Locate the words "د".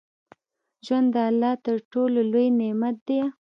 1.13-1.17